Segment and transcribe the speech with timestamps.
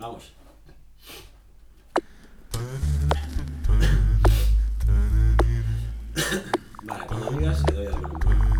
[0.00, 0.32] Vamos.
[6.84, 8.50] Vale, cuando digas, le doy al volumen.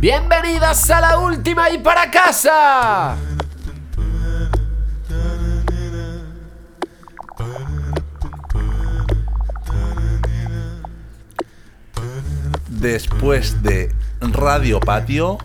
[0.00, 3.18] Bienvenidas a la última y para casa.
[12.80, 15.36] Después de Radio Patio,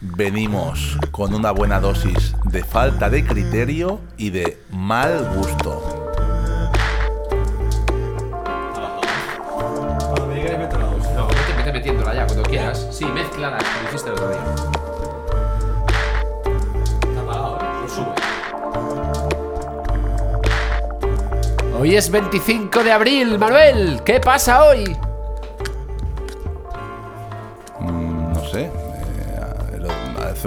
[0.00, 5.82] venimos con una buena dosis de falta de criterio y de mal gusto.
[21.78, 24.00] Hoy es 25 de abril, Manuel.
[24.06, 24.96] ¿Qué pasa hoy?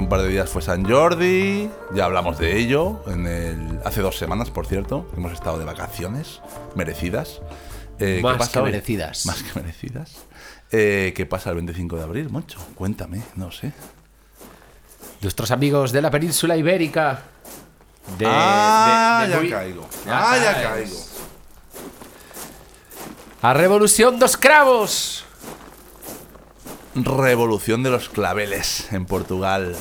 [0.06, 3.02] Un par de días fue San Jordi, ya hablamos de ello.
[3.08, 6.42] En el, hace dos semanas, por cierto, hemos estado de vacaciones
[6.76, 7.42] merecidas.
[7.98, 8.66] Eh, ¿qué Más pasa que hoy?
[8.72, 9.26] merecidas.
[9.26, 10.12] Más que merecidas.
[10.72, 12.60] Eh, ¿Qué pasa el 25 de abril, Moncho?
[12.76, 13.74] Cuéntame, no sé.
[15.22, 17.22] Nuestros amigos de la península ibérica.
[18.20, 19.88] De, ah, de- de ya muy- caigo.
[20.06, 20.98] Ya ah, ya caigo.
[23.42, 25.25] A Revolución dos Cravos.
[26.96, 29.76] Revolución de los claveles en Portugal.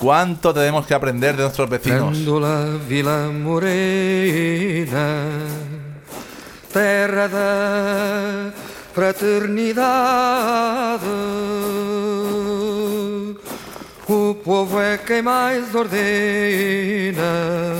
[0.00, 2.12] ¿Cuánto tenemos que aprender de nuestros vecinos?
[2.12, 5.28] Grândola Vila Morena,
[6.72, 8.52] terra da
[8.92, 11.06] fraternidade.
[14.08, 17.76] O povo é quem mais ordena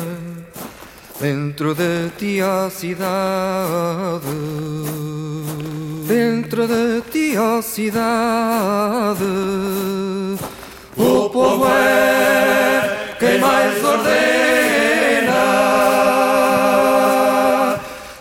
[1.21, 4.27] dentro de ti a cidade.
[6.09, 9.23] Dentro de ti a cidade.
[10.97, 14.09] O povo é quem mais ordena.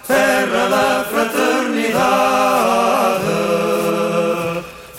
[0.05, 1.95] Terra da fraternidade,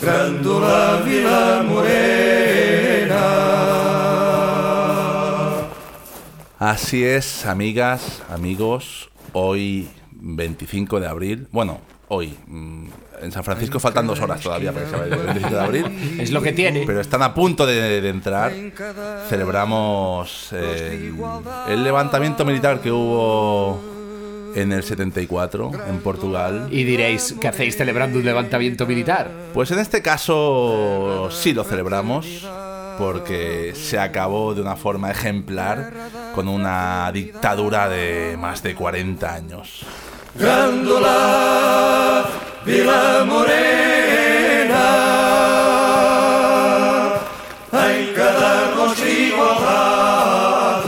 [0.01, 1.99] Grândola Vila Morena.
[6.57, 9.11] Así es, amigas, amigos.
[9.31, 11.47] Hoy, 25 de abril.
[11.51, 12.35] Bueno, hoy.
[12.47, 12.85] mm,
[13.21, 16.17] En San Francisco faltan dos horas todavía para que sea el 25 de abril.
[16.19, 16.83] Es lo que tiene.
[16.85, 18.51] Pero están a punto de, de entrar.
[19.29, 21.11] Celebramos eh,
[21.67, 23.79] el, el levantamiento militar que hubo
[24.55, 26.67] en el 74 en Portugal.
[26.71, 29.29] Y diréis, ¿qué hacéis celebrando un levantamiento militar?
[29.53, 32.47] Pues en este caso sí lo celebramos
[32.97, 35.91] porque se acabó de una forma ejemplar
[36.35, 39.85] con una dictadura de más de 40 años.
[40.35, 42.25] Grândola
[42.63, 43.55] Vila Morena,
[47.73, 50.87] em cada rosto igualdade,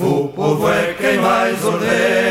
[0.00, 2.21] o povo é quem mais ordena.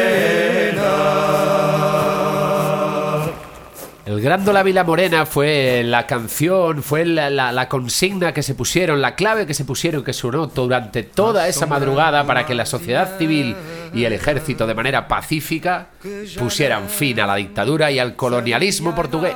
[4.22, 9.48] Grándola Vila Morena fue la canción, fue la, la- consigna que se pusieron, la clave
[9.48, 13.56] que se pusieron, que sonó durante toda esa madrugada para que la sociedad civil
[13.94, 15.88] y el ejército de manera pacífica
[16.38, 19.36] pusieran fin a la dictadura y al colonialismo portugués.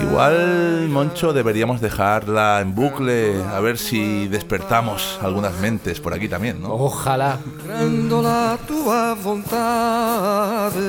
[0.00, 6.62] Igual, Moncho, deberíamos dejarla en bucle a ver si despertamos algunas mentes por aquí también,
[6.62, 6.72] ¿no?
[6.72, 7.38] Ojalá.
[7.66, 10.80] Grândola a tua vontade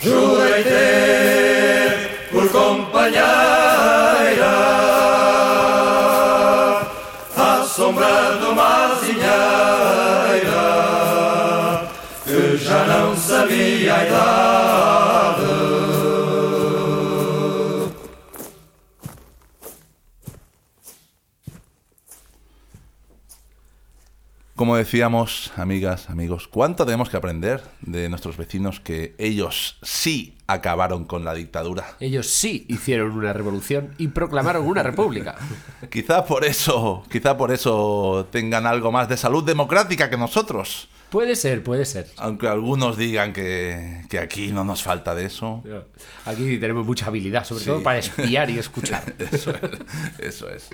[0.00, 3.26] Jurei ter por companheira
[7.36, 10.62] A sombra de uma azinheira
[12.24, 14.67] Que já não sabia a idade
[24.58, 31.04] Como decíamos, amigas, amigos, ¿cuánto tenemos que aprender de nuestros vecinos que ellos sí acabaron
[31.04, 31.94] con la dictadura?
[32.00, 35.36] Ellos sí hicieron una revolución y proclamaron una república.
[35.92, 40.88] Quizá por eso, quizá por eso tengan algo más de salud democrática que nosotros.
[41.10, 42.08] Puede ser, puede ser.
[42.16, 45.62] Aunque algunos digan que, que aquí no nos falta de eso.
[46.26, 47.70] Aquí tenemos mucha habilidad, sobre Sí.
[47.70, 49.14] todo para espiar y escuchar.
[49.20, 49.60] Eso es.
[50.18, 50.68] Eso es.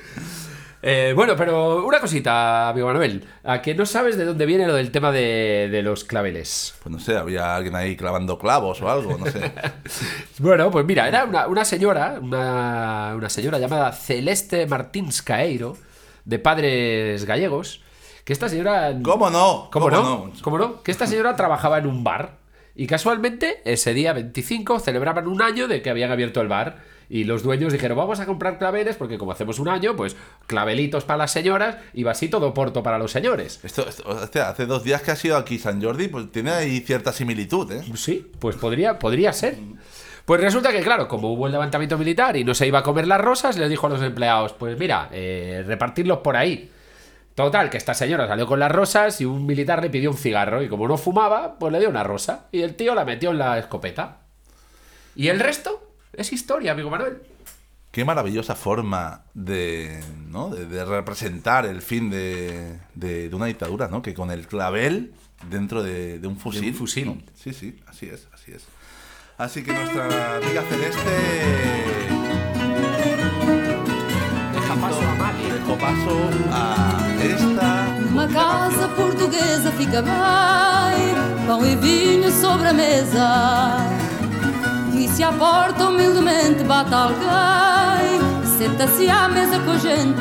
[0.87, 3.25] Eh, bueno, pero una cosita, amigo Manuel.
[3.43, 6.75] ¿A que no sabes de dónde viene lo del tema de, de los claveles?
[6.83, 9.51] Pues no sé, había alguien ahí clavando clavos o algo, no sé.
[10.41, 15.79] Bueno, pues mira, era una, una señora, una, una señora llamada Celeste Martins Caeiro,
[16.27, 17.81] de padres gallegos,
[18.27, 18.95] que esta señora...
[19.03, 19.71] ¿Cómo no?
[19.73, 20.33] ¿Cómo, no?
[20.43, 20.83] ¿Cómo no?
[20.83, 22.37] Que esta señora trabajaba en un bar
[22.75, 26.77] y casualmente ese día 25 celebraban un año de que habían abierto el bar
[27.09, 30.17] y los dueños dijeron vamos a comprar claveles porque como hacemos un año pues
[30.47, 33.61] clavelitos para las señoras y vasito do porto para los señores.
[33.63, 37.13] Esto, esto- hace dos días que ha sido aquí San Jordi, pues tiene ahí cierta
[37.13, 37.83] similitud, ¿eh?
[37.95, 39.57] Sí, pues podría, podría ser.
[40.25, 43.07] Pues resulta que, claro, como hubo el levantamiento militar y no se iba a comer
[43.07, 46.71] las rosas, les dijo a los empleados, pues mira, eh, repartirlos por ahí.
[47.35, 50.63] Total, que esta señora salió con las rosas y un militar le pidió un cigarro
[50.63, 53.39] y como no fumaba, pues le dio una rosa y el tío la metió en
[53.39, 54.21] la escopeta.
[55.17, 55.83] Y el resto
[56.17, 57.23] es historia, amigo Manuel.
[57.91, 60.49] Qué maravillosa forma de, ¿no?
[60.51, 64.03] de, de representar el fin de, de- de una dictadura, ¿no?
[64.03, 65.15] Que con el clavel
[65.49, 66.75] dentro de, de un fusil.
[66.75, 67.07] fusil.
[67.07, 67.19] ¿no?
[67.35, 68.65] Sí, sí, así es, así es.
[69.39, 71.11] Así que nuestra amiga Celeste
[74.53, 75.45] Deja paso a Mali.
[75.51, 77.87] dejó paso a esta...
[78.11, 83.79] Uma casa portuguesa fica bem, pão e vinho sobre a mesa.
[84.97, 88.21] E se à porta humildemente bate alguém,
[88.59, 90.21] senta-se à mesa com a gente.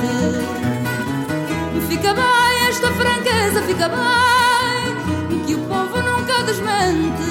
[1.87, 7.23] Fica bem esta franqueza, fica bem, que o povo nunca desmente.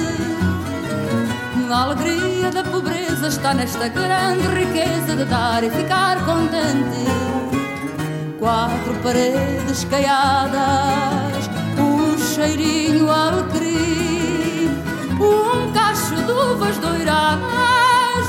[1.69, 7.03] A alegria da pobreza está nesta grande riqueza de dar e ficar contente
[8.43, 11.49] quatro paredes caiadas,
[11.79, 14.69] um cheirinho alecrim,
[15.19, 15.71] um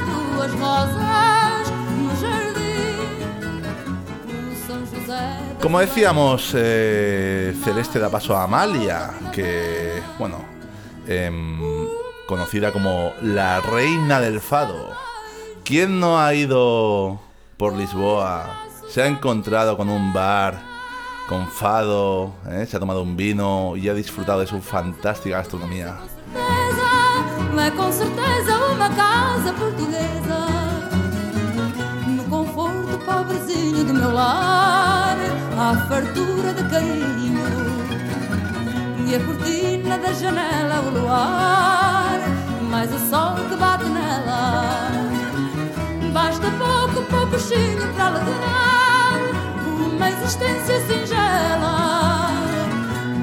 [0.02, 2.98] duas rosas no jardim,
[4.66, 5.24] São José.
[5.60, 10.44] Como decíamos, eh, Celeste da paso a Amalia, que, bueno,
[11.06, 11.60] em,
[12.26, 14.92] conocida como la reina del fado.
[15.64, 17.20] ¿Quién no ha ido
[17.56, 18.60] por Lisboa?
[18.90, 20.60] Se ha encontrado con un bar,
[21.28, 25.96] con fado, eh, se ha tomado un vino y ha disfrutado de su fantástica gastronomía.
[27.54, 30.46] Certeza, é com certeza uma casa portuguesa.
[32.06, 35.16] No conforto pobrezinho do meu lar,
[35.58, 37.44] há fartura de carinho.
[39.06, 42.18] E a cortina da janela, o luar,
[42.70, 44.64] mais o sol que bate nela.
[46.12, 49.18] Basta pouco, pouquinho para alegrar
[49.68, 52.30] uma existência singela.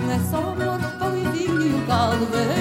[0.09, 2.60] É só amor, pão e vinho e um caldo verde,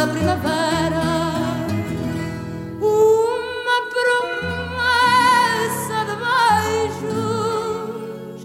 [0.00, 1.04] da primavera.
[2.80, 6.14] Uma promessa de
[7.04, 8.40] beijos,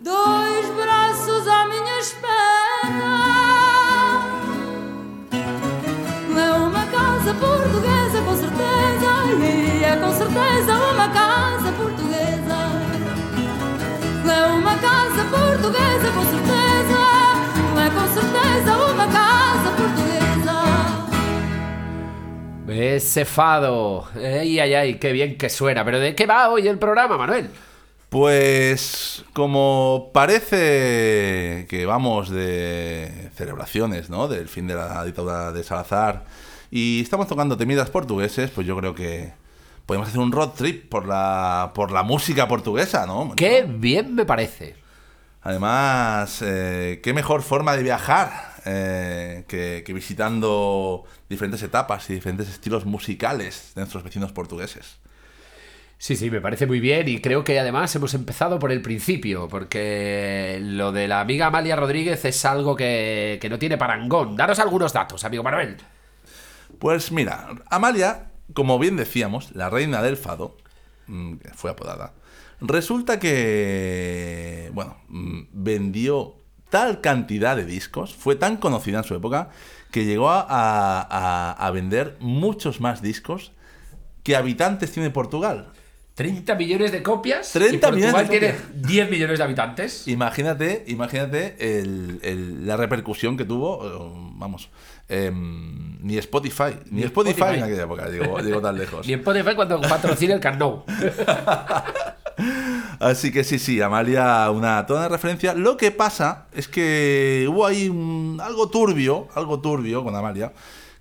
[0.00, 3.14] dois braços à minha espera.
[6.36, 9.12] É uma casa portuguesa, com certeza,
[9.44, 12.58] e é com certeza uma casa portuguesa.
[14.28, 16.39] É uma casa portuguesa, com certeza.
[22.70, 24.08] Ese fado.
[24.14, 25.84] Ay, ay, ay, qué bien que suena.
[25.84, 27.50] Pero ¿de qué va hoy el programa, Manuel?
[28.08, 34.26] Pues como parece que vamos de celebraciones, ¿no?
[34.26, 36.24] Del fin de la dictadura de Salazar
[36.72, 39.32] y estamos tocando temidas portugueses, pues yo creo que
[39.86, 43.32] podemos hacer un road trip por la por la música portuguesa, ¿no?
[43.36, 44.74] Qué bien me parece.
[45.42, 52.48] Además, eh, qué mejor forma de viajar eh, que, que visitando diferentes etapas y diferentes
[52.48, 54.98] estilos musicales de nuestros vecinos portugueses.
[55.98, 59.48] Sí, sí, me parece muy bien y creo que además hemos empezado por el principio,
[59.48, 64.34] porque lo de la amiga Amalia Rodríguez es algo que, que no tiene parangón.
[64.34, 65.76] Daros algunos datos, amigo Manuel.
[66.78, 70.56] Pues mira, Amalia, como bien decíamos, la reina del fado,
[71.06, 72.14] mm, que fue apodada,
[72.62, 76.39] resulta que, bueno, mm, vendió
[76.70, 79.50] tal cantidad de discos, fue tan conocida en su época,
[79.90, 83.52] que llegó a, a- a vender muchos más discos
[84.22, 85.72] que habitantes tiene Portugal.
[86.14, 87.50] 30 millones de copias.
[87.52, 88.86] 30 y Portugal millones de tiene copias.
[88.88, 90.06] 10 millones de habitantes.
[90.08, 94.68] Imagínate, imagínate el- el- la repercusión que tuvo, eh, vamos,
[95.08, 97.58] em, ni Spotify, ni, Ni Spotify, Spotify.
[97.58, 99.08] en aquella época, digo, digo tan lejos.
[99.08, 100.84] En Spotify cuando patrocina el Camp Nou.
[102.98, 105.54] Así que sí, sí, Amalia, una toda una referencia.
[105.54, 110.52] Lo que pasa es que hubo ahí un- algo turbio, algo turbio con Amalia,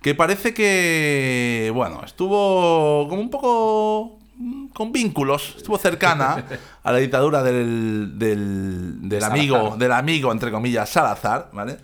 [0.02, 6.46] que parece que, bueno, estuvo como un poco mm, con vínculos, estuvo cercana
[6.84, 9.78] a la dictadura del, del, del De amigo, Salazar.
[9.80, 11.78] del amigo, entre comillas, Salazar, ¿vale?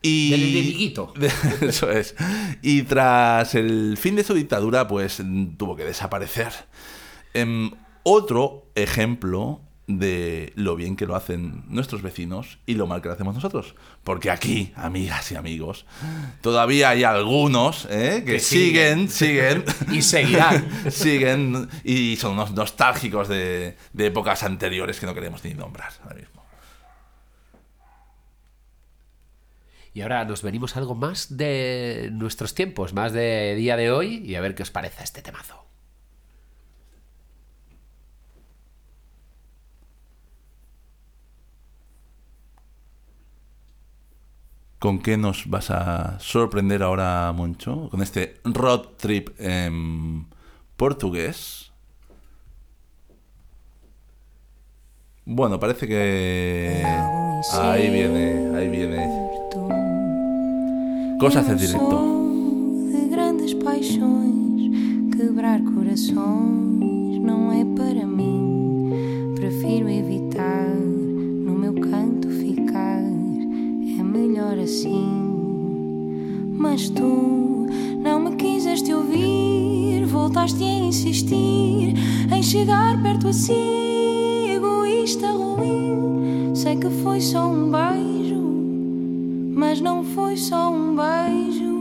[0.00, 1.12] Y, Del enemiguito.
[1.18, 1.30] de-
[1.68, 2.14] Eso es.
[2.62, 5.20] Y tras el fin de su dictadura, pues
[5.58, 6.52] tuvo que desaparecer.
[7.34, 7.70] Em,
[8.08, 13.14] otro ejemplo de lo bien que lo hacen nuestros vecinos y lo mal que lo
[13.14, 13.74] hacemos nosotros.
[14.04, 15.86] Porque aquí, amigas y amigos,
[16.42, 18.22] todavía hay algunos ¿eh?
[18.24, 19.64] que, Que siguen, siguen.
[19.92, 20.68] Y seguirán.
[20.90, 26.16] siguen y son unos nostálgicos de, de épocas anteriores que no queremos ni nombrar ahora
[26.16, 26.44] mismo.
[29.94, 34.22] Y ahora nos venimos a algo más de nuestros tiempos, más de día de hoy,
[34.24, 35.67] y a ver qué os parece este temazo.
[44.78, 47.88] ¿Con qué nos vas a sorprender ahora, Moncho?
[47.90, 50.26] Con este road trip en
[50.76, 51.72] portugués.
[55.24, 56.84] Bueno, parece que...
[57.54, 59.28] Ahí viene, ahí viene.
[61.18, 62.18] Cosas del directo.
[62.92, 68.17] de grandes paixões, quebrar corações não é para.
[76.88, 77.66] Tu
[78.02, 81.94] não me quiseste ouvir, voltaste a insistir
[82.32, 86.54] em chegar perto assim, egoísta ruim.
[86.54, 88.28] Sei que foi só um beijo
[89.58, 91.77] mas não foi só um beijo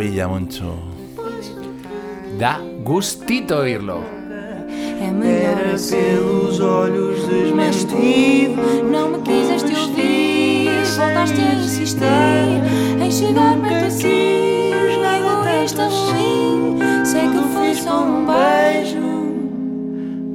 [0.00, 0.78] maravilla, Moncho.
[2.38, 4.02] Da gustito oírlo.
[5.00, 5.96] É melhor Era assim.
[5.96, 8.82] pelos olhos desmentidos.
[8.90, 16.78] não me quiseste ouvir, voltaste a insistir em chegar perto assim, egoísta ruim.
[17.04, 18.98] Sei que foi só um beijo,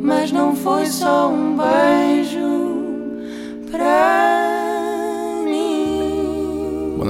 [0.01, 1.84] mas não foi só um beijo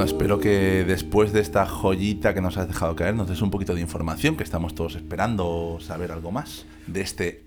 [0.06, 3.74] espero que después de esta joyita que nos has dejado caer nos des un poquito
[3.74, 7.45] de información, que estamos todos esperando saber algo más de este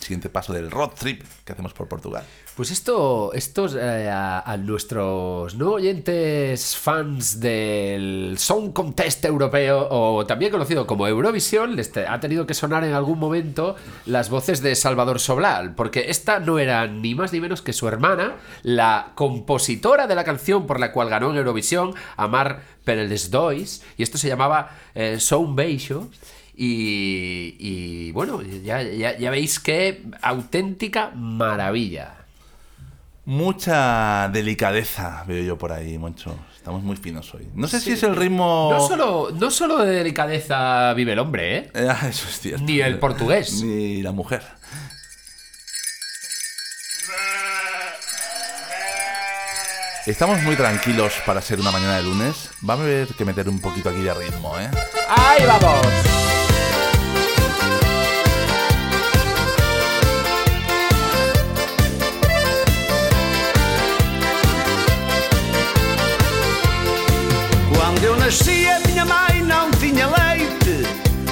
[0.00, 2.24] siguiente paso del road trip que hacemos por Portugal.
[2.56, 10.50] Pues esto, estos eh, a, nuestros no oyentes fans del Song Contest europeo, o también
[10.50, 15.20] conocido como Eurovisión, les ha tenido que sonar en algún momento las voces de Salvador
[15.20, 20.14] Sobral, porque esta no era ni más ni menos que su hermana, la compositora de
[20.14, 24.28] la canción por la cual ganó en Eurovisión, Amar per les Dois, y esto se
[24.28, 26.08] llamaba eh, Son Beijo.
[26.56, 32.14] Y, y, bueno, ya, ya- ya veis qué auténtica maravilla.
[33.26, 36.34] Mucha delicadeza veo yo por ahí, Moncho.
[36.56, 37.46] Estamos muy finos hoy.
[37.54, 38.70] No sé si es el ritmo...
[38.72, 41.70] No solo, no solo de delicadeza vive el hombre, ¿eh?
[41.74, 42.64] Eh, ah, eso es cierto.
[42.64, 43.62] Ni el portugués.
[43.62, 44.42] Ni la mujer.
[50.06, 52.50] Estamos muy tranquilos para ser una mañana de lunes.
[52.68, 54.70] Va a haber que meter un poquito aquí de ritmo, ¿eh?
[55.08, 55.86] ¡Ahí vamos!
[68.26, 70.82] Nasci, a minha mãe não tinha leite.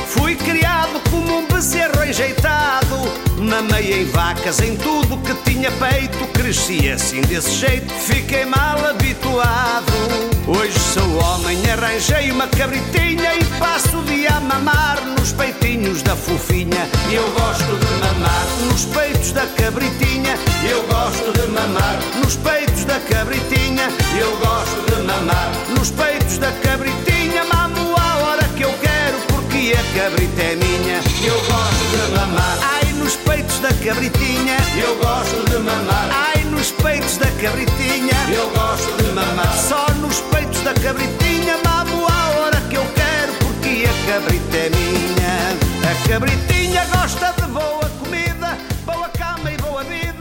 [0.06, 2.96] Fui criado como um bezerro enjeitado.
[3.36, 6.24] Mamei em vacas, em tudo que tinha peito.
[6.32, 10.33] Cresci assim desse jeito, fiquei mal habituado.
[10.46, 16.14] Hoje sou homem, arranjei uma cabritinha e passo o dia a mamar nos peitinhos da
[16.14, 16.86] fofinha.
[17.10, 20.36] Eu gosto de mamar nos peitos da cabritinha.
[20.68, 23.88] Eu gosto de mamar nos peitos da cabritinha.
[24.20, 27.44] Eu gosto de mamar nos peitos da cabritinha.
[27.44, 31.00] Mamo a hora que eu quero porque a cabrita é minha.
[31.24, 32.58] Eu gosto de mamar.
[32.60, 34.58] Ai, nos peitos da cabritinha.
[34.76, 36.10] Eu gosto de mamar.
[36.12, 38.14] Ai, nos peitos da cabritinha.
[38.34, 39.54] Eu gosto de mamar.
[39.58, 41.58] Só nos peitos da cabritinha.
[41.62, 45.92] Mamo a hora que eu quero porque a cabrita é minha.
[45.92, 48.56] A cabritinha gosta de boa comida,
[48.86, 50.13] boa cama e boa vida.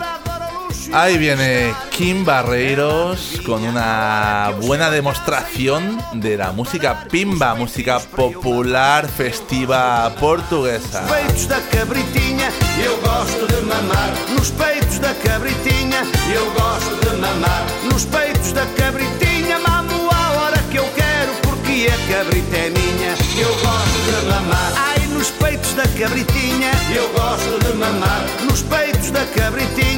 [0.94, 1.74] Ahí viene.
[1.90, 11.02] Kim Barreiros con una buena demostración de la música pimba, música popular festiva portuguesa.
[11.08, 12.52] peitos da cabritinha,
[12.84, 14.12] eu gosto de mamar.
[14.36, 16.02] Nos peitos da cabritinha,
[16.34, 17.64] eu gosto de mamar.
[17.92, 23.14] Nos peitos da cabritinha, mamo a hora que eu quero, porque a cabrita é minha.
[23.38, 24.74] Eu gosto de mamar.
[24.78, 28.22] Ai, nos peitos da cabritinha, eu gosto de mamar.
[28.50, 29.93] Nos peitos da cabritinha,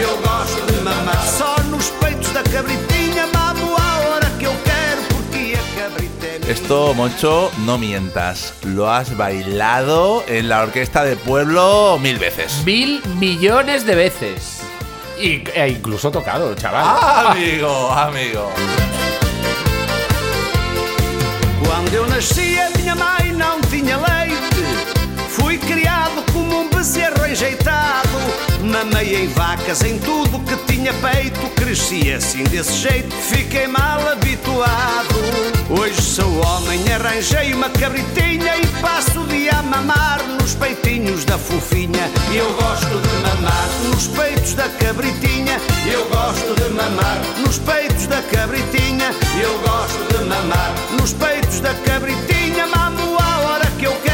[0.00, 1.26] eu gosto de mamar.
[1.26, 6.38] Só nos peitos da cabritinha, mamo a hora que eu quero, porque a cabrita é
[6.38, 6.50] minha.
[6.52, 8.54] Esto, Moncho, no mientas.
[8.64, 12.64] Lo has bailado en la orquesta de pueblo mil veces.
[12.64, 14.60] Mil millones de veces.
[15.20, 16.84] Y, e incluso tocado, chaval.
[16.84, 18.52] Ah, amigo, amigo.
[21.64, 24.62] Quando eu nasci, a minha mãe não tinha leite.
[25.28, 28.07] Fui criado como um bezerro enjeitado.
[28.68, 31.40] Mamei em vacas, em tudo que tinha peito.
[31.56, 35.14] Cresci assim desse jeito, fiquei mal habituado.
[35.70, 41.38] Hoje sou homem, arranjei uma cabritinha e passo o dia a mamar nos peitinhos da
[41.38, 42.10] fofinha.
[42.32, 45.60] Eu gosto de mamar nos peitos da cabritinha.
[45.90, 49.14] Eu gosto de mamar nos peitos da cabritinha.
[49.42, 52.66] Eu gosto de mamar nos peitos da cabritinha.
[52.66, 54.07] Mamo a hora que eu quero,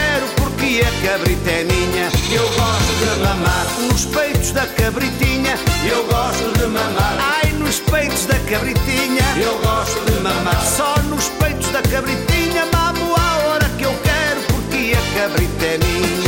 [0.75, 2.11] porque a cabrita é minha.
[2.33, 5.57] Eu gosto de mamar nos peitos da cabritinha.
[5.89, 7.17] Eu gosto de mamar.
[7.21, 9.23] Ai, nos peitos da cabritinha.
[9.41, 10.61] Eu gosto de mamar.
[10.65, 12.67] Só nos peitos da cabritinha.
[12.73, 16.24] Mamo a hora que eu quero, porque a cabrita é minha.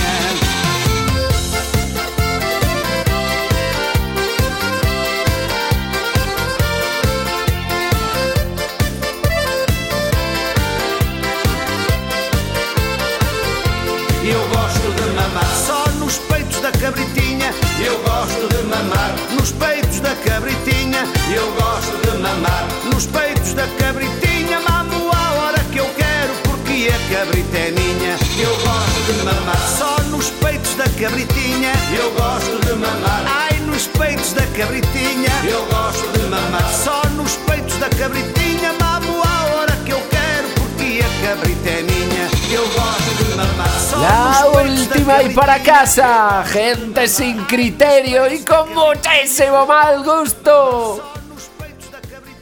[16.87, 17.53] Cabritinha.
[17.85, 21.03] Eu gosto de mamar nos peitos da cabritinha.
[21.35, 24.61] Eu gosto de mamar nos peitos da cabritinha.
[24.61, 28.17] Mamo a hora que eu quero, porque a cabrita é minha.
[28.39, 31.73] Eu gosto de mamar só nos peitos da cabritinha.
[31.99, 33.25] Eu gosto de mamar.
[33.27, 35.33] Ai, nos peitos da cabritinha.
[35.43, 38.73] Eu gosto de mamar só nos peitos da cabritinha.
[38.81, 42.31] Mamo a hora que eu quero, porque a cabrita é minha.
[42.53, 43.06] Eu gosto
[43.37, 46.43] La última y para casa.
[46.47, 51.03] Gente sin criterio y con muchísimo mal gusto.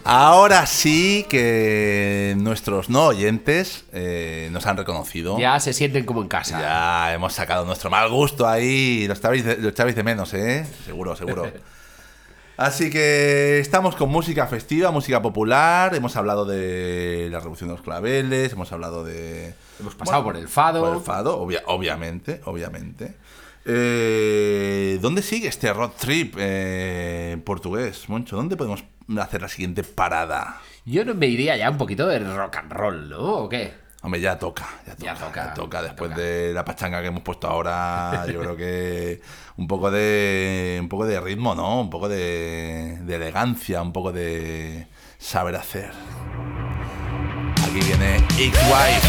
[0.04, 5.38] Ahora sí que nuestros no oyentes eh, nos han reconocido.
[5.38, 6.60] Ya se sienten como en casa.
[6.60, 9.06] Ya hemos sacado nuestro mal gusto ahí.
[9.08, 10.66] Lo echabais de, lo echabais de menos, ¿eh?
[10.84, 11.50] Seguro, seguro.
[12.56, 15.92] Así que estamos con música festiva, música popular.
[15.94, 19.54] Hemos hablado de la Revolución de los Claveles, hemos hablado de.
[19.80, 20.80] Hemos pasado por el fado.
[20.84, 23.14] Por el fado, obvia- obviamente, obviamente.
[23.66, 28.36] Eh, ¿Dónde sigue este road trip eh, portugués, Moncho?
[28.36, 28.84] ¿Dónde podemos
[29.18, 30.60] hacer la siguiente parada?
[30.84, 33.18] Yo no me iría ya un poquito de rock and roll, ¿no?
[33.20, 33.72] ¿O qué?
[34.02, 35.78] Hombre, ya toca, ya toca, Ya ya toca, toca.
[35.78, 36.22] ya Después toca.
[36.22, 39.22] de la pachanga que hemos puesto ahora, yo creo que
[39.56, 41.80] un poco de un poco de ritmo, ¿no?
[41.80, 44.86] Un poco de, de elegancia, un poco de
[45.18, 45.90] saber hacer.
[47.66, 49.08] Aquí viene X-Wife.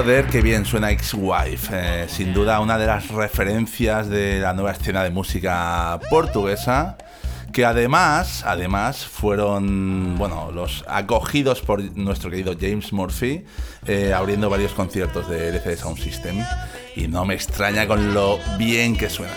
[0.00, 1.70] Joder, qué bien suena X-Wife.
[1.72, 6.96] Eh, sin duda una de las referencias de la nueva escena de música portuguesa.
[7.52, 13.44] Que además, además fueron, bueno, los acogidos por nuestro querido James Murphy,
[13.88, 16.44] eh, abriendo varios conciertos de LCD Sound System.
[16.94, 19.36] Y no me extraña con lo bien que suenan.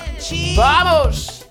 [0.56, 1.48] ¡Vamos!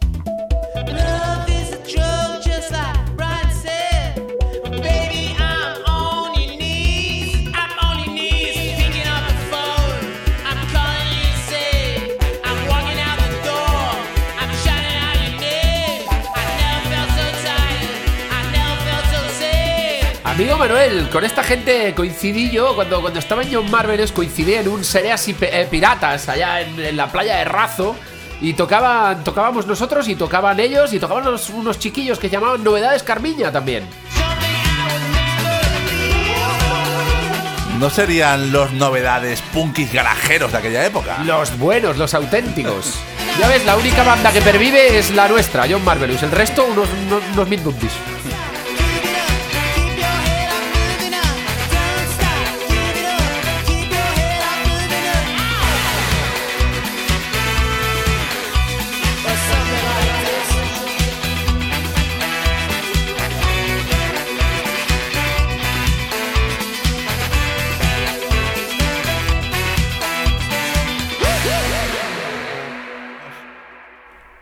[20.41, 24.69] Amigo Manuel, con esta gente coincidí yo cuando, cuando estaba en John Marvelous, coincidí en
[24.69, 27.95] un Sereas y eh, Piratas allá en, en la playa de Razo.
[28.41, 33.03] Y tocaban, tocábamos nosotros y tocaban ellos y tocaban los- unos chiquillos que llamaban Novedades
[33.03, 33.87] Carmiña también.
[37.79, 41.19] ¿No serían los novedades punkis garajeros de aquella época?
[41.23, 42.95] Los buenos, los auténticos.
[43.39, 46.23] Ya ves, la única banda que pervive es la nuestra, John Marvelous.
[46.23, 47.49] El resto, unos, unos, unos.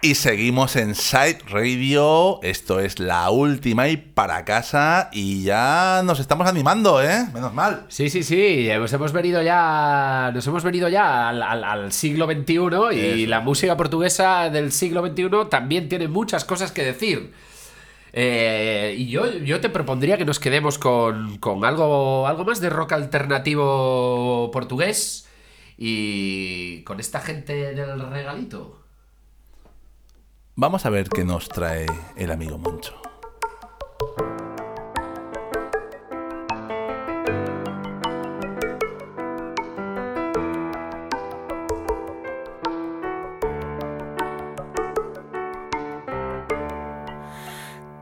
[0.00, 2.40] Y seguimos en Side Radio.
[2.42, 5.10] Esto es la última y para casa.
[5.12, 7.26] Y ya nos estamos animando, ¿eh?
[7.34, 7.84] Menos mal.
[7.88, 8.68] Sí, sí, sí.
[8.78, 10.30] Nos hemos venido ya.
[10.32, 12.54] Nos hemos venido ya al, al- al siglo XXI
[12.92, 13.30] y Eso.
[13.30, 17.32] la música portuguesa del siglo XXI también tiene muchas cosas que decir.
[18.12, 22.70] Eh, y yo, yo te propondría que nos quedemos con, con algo, algo más de
[22.70, 25.26] rock alternativo portugués
[25.76, 28.77] y con esta gente del regalito.
[30.60, 32.92] Vamos a ver qué nos trae el amigo Moncho.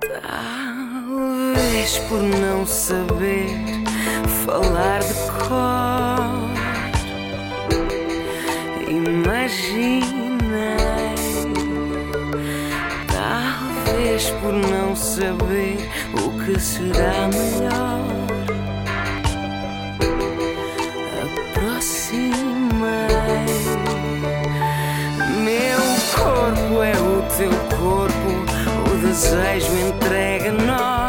[0.00, 3.50] Talvez por não saber
[4.46, 5.25] falar de
[14.46, 15.76] por não saber
[16.14, 18.06] o que será melhor,
[21.52, 22.30] aproximei.
[25.42, 25.80] Meu
[26.14, 28.30] corpo é o teu corpo,
[28.92, 31.05] o desejo entrega nós.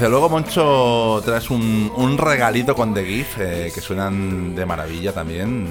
[0.00, 5.66] Desde luego, Moncho, traes un, regalito con The GIF eh, que suenan de maravilla también.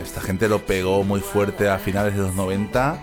[0.00, 2.96] Esta gente lo pegó muy fuerte a finales de los 90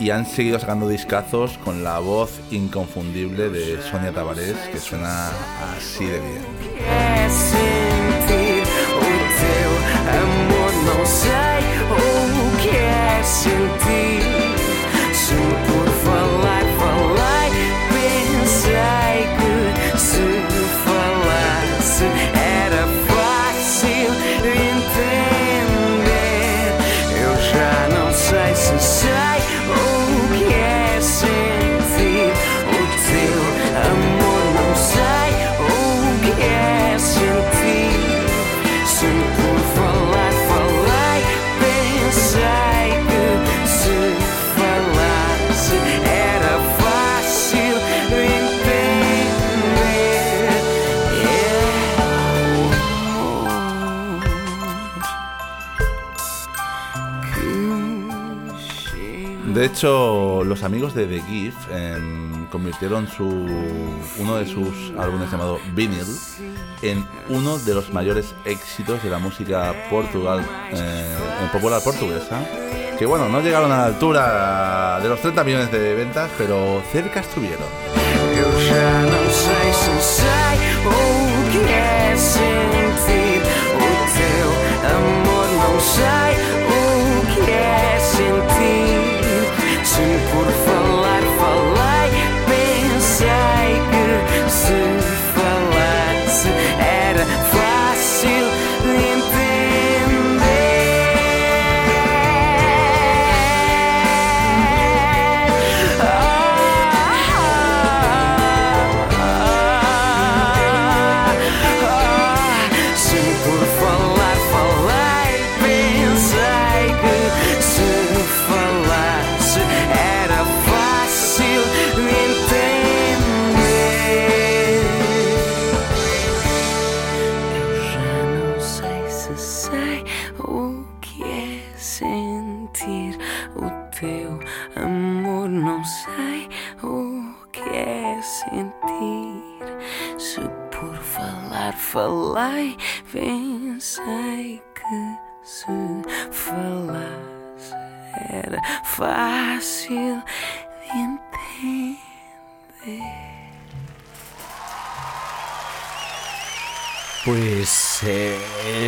[0.00, 5.28] y han seguido sacando discazos con la voz inconfundible de Sonia Tavares, que suena
[5.76, 6.42] así de bien.
[59.74, 63.26] Hecho, los amigos de The Gift em, convirtieron su,
[64.18, 66.06] uno de sus álbumes llamado Vinyl
[66.82, 71.16] en uno de los mayores éxitos de la música portugal, eh,
[71.52, 72.40] popular portuguesa.
[72.96, 77.18] Que bueno, no llegaron a la altura de los 30 millones de ventas, pero cerca
[77.18, 77.66] estuvieron.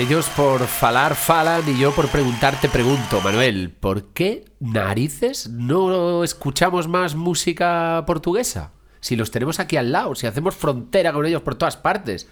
[0.07, 6.23] Ellos por falar falan y yo por preguntar te pregunto, Manuel, ¿por qué narices no
[6.23, 8.71] escuchamos más música portuguesa?
[9.01, 12.29] Si los tenemos aquí al lado, si hacemos frontera con ellos por todas partes,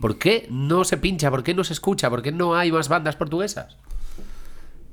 [0.00, 1.30] ¿por qué no se pincha?
[1.30, 2.08] ¿Por qué no se escucha?
[2.08, 3.76] ¿Por qué no hay más bandas portuguesas?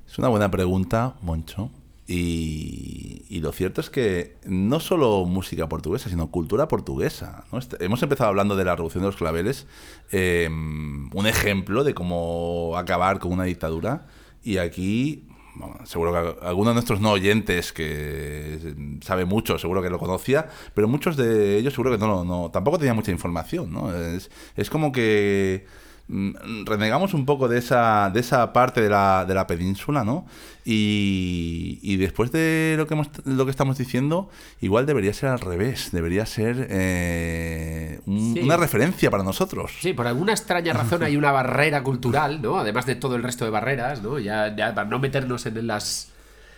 [0.06, 1.72] Es una buena pregunta, Moncho.
[2.08, 7.46] Y, y lo cierto es que no solo música portuguesa, sino cultura portuguesa.
[7.52, 7.58] ¿no?
[7.58, 9.66] Este- hemos empezado hablando de la Revolución de los Claveles,
[10.12, 14.06] eh, un ejemplo de cómo acabar con una dictadura.
[14.44, 19.90] Y aquí, bueno, seguro que alguno de nuestros no oyentes que sabe mucho, seguro que
[19.90, 23.72] lo conocía, pero muchos de ellos seguro que no, no tampoco tenía mucha información.
[23.74, 23.92] ¿no?
[23.96, 25.66] Es, como que
[26.08, 30.26] renegamos un poco de esa, de esa parte de la, de la península, ¿no?
[30.64, 34.30] Y, y después de lo que, hemos, lo que estamos diciendo,
[34.62, 38.42] igual debería ser al revés, debería ser eh, un- Sí.
[38.42, 39.72] una referencia para nosotros.
[39.80, 42.58] Sí, por alguna extraña razón hay una barrera cultural, ¿no?
[42.58, 44.20] Además de todo el resto de barreras, ¿no?
[44.20, 46.12] Ya, ya para no meternos en las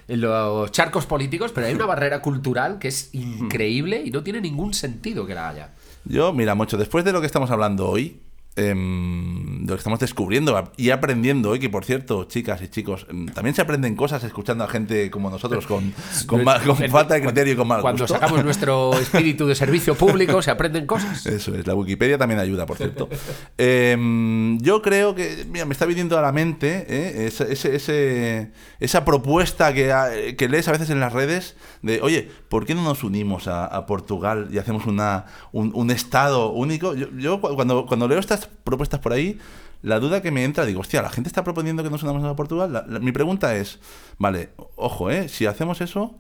[0.10, 4.40] en los charcos políticos, pero hay una barrera cultural que es increíble y no tiene
[4.42, 5.70] ningún sentido que la haya.
[6.06, 8.22] Yo, mira, mucho después de lo que estamos hablando hoy,
[8.58, 13.06] em, de lo que estamos descubriendo y aprendiendo hoy, que por cierto, chicas y chicos,
[13.10, 15.94] em, también se aprenden cosas escuchando a gente como nosotros con,
[16.28, 18.14] con, mal- con En- falta de criterio y con mal Cuando gusto.
[18.16, 21.26] sacamos nuestro espíritu de servicio público se aprenden cosas.
[21.26, 23.08] Eso es, la Wikipedia también ayuda, por cierto.
[23.58, 27.28] Em, yo creo que, mira, me está viniendo a la mente ¿eh?
[27.28, 32.30] ese, ese- ese- esa propuesta que, que lees a veces en las redes de, oye,
[32.50, 36.94] ¿por qué no nos unimos a, a Portugal y hacemos una, un, un estado único?
[36.96, 39.38] Yo, yo cu- cuando, cuando leo estas propuestas por ahí,
[39.82, 42.36] la duda que me entra, digo, hostia, la gente está proponiendo que nos unamos a
[42.36, 42.72] Portugal.
[42.74, 43.80] La- la- mi pregunta es,
[44.18, 45.30] vale, ojo, ¿eh?
[45.30, 46.16] si hacemos eso...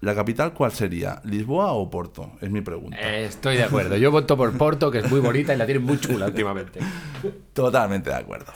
[0.00, 1.22] ¿La capital cuál sería?
[1.24, 2.32] ¿Lisboa o Porto?
[2.42, 2.98] Es mi pregunta.
[3.00, 3.96] Eh, Estoy de acuerdo.
[3.96, 6.78] Yo voto por Porto, que es muy bonita y la tienen muy chula últimamente.
[7.54, 8.52] Totalmente de acuerdo.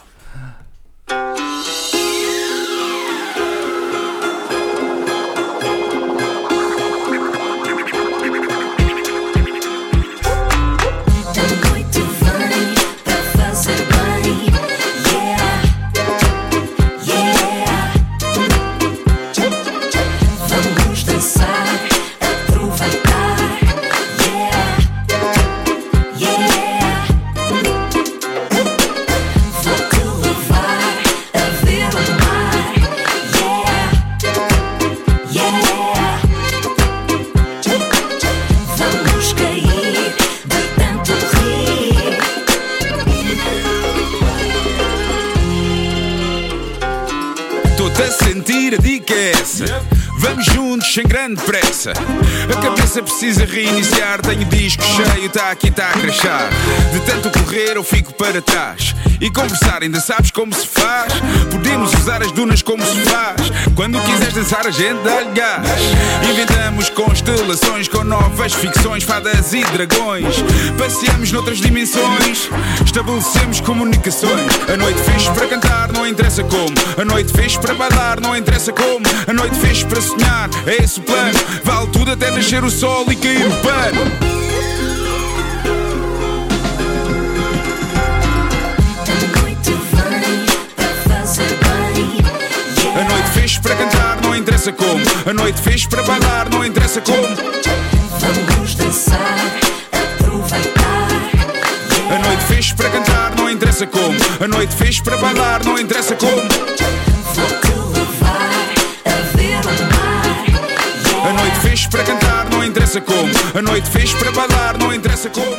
[51.89, 51.93] Pressa.
[52.53, 54.21] A cabeça precisa reiniciar.
[54.23, 56.51] Tenho disco cheio, tá aqui, tá a crachar.
[56.93, 58.95] De tanto correr, eu fico para trás.
[59.21, 59.83] E conversar.
[59.83, 61.13] Ainda sabes como se faz?
[61.51, 63.51] Podemos usar as dunas como se faz.
[63.75, 65.67] Quando quiseres dançar, a gente dá-lhe gás.
[66.29, 70.37] Inventamos constelações com novas ficções, fadas e dragões.
[70.79, 72.49] Passeamos noutras dimensões,
[72.85, 74.51] estabelecemos comunicações.
[74.73, 76.75] A noite fixe para cantar, não interessa como.
[76.97, 79.07] A noite fixe para bailar, não interessa como.
[79.27, 81.39] A noite fixe para sonhar, é esse o plano.
[81.65, 84.48] Vale tudo até nascer o sol e cair o pano.
[93.49, 95.03] Fixe para cantar, não interessa como.
[95.25, 97.27] A noite fixe para bailar, não interessa como.
[98.21, 99.39] Vamos dançar,
[99.91, 101.09] aproveitar.
[102.15, 104.19] A noite fixe para cantar, não interessa como.
[104.45, 106.37] A noite fixe para bailar, não interessa como.
[106.37, 108.51] Vou-te levar
[109.07, 111.31] a ver o mar.
[111.31, 113.33] A noite fixe para cantar, não interessa como.
[113.55, 115.57] A noite fixe para bailar, não interessa como.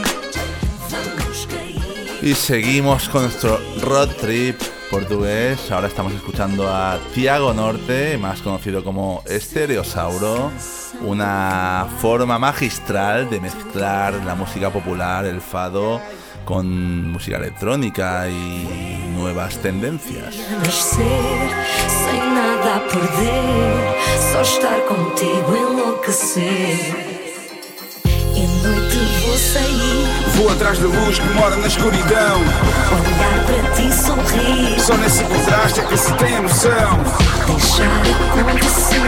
[2.21, 5.71] Y seguimos con nuestro road trip portugués.
[5.71, 10.51] Ahora estamos escuchando a Tiago Norte, más conocido como Estereosauro,
[11.01, 16.01] una forma magistral de mezclar la música popular, el fado,
[16.45, 20.35] con música electrónica y nuevas tendencias.
[20.35, 23.95] Sem nada perder,
[24.31, 27.08] só estar contigo enlouquecer.
[28.69, 32.37] Noite vou sair, Vou atrás da luz que mora na escuridão.
[32.37, 36.99] olhar para ti sorrir, Só nesse contraste é que se tem a noção.
[37.47, 37.91] deixar
[38.39, 39.01] acontecer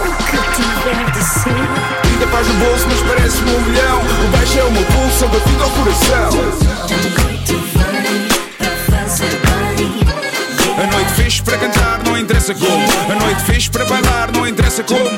[0.00, 2.08] o que tiver de ser.
[2.08, 4.00] Vida paz no bolso, mas parece-me um milhão.
[4.00, 6.30] O baixo é o meu pulso, eu batido ao coração.
[6.80, 9.40] A noite vem para fazer
[9.76, 10.06] bem.
[10.82, 12.86] A noite fixe para cantar, não interessa como.
[13.12, 15.10] A noite fixe para bailar, não interessa como.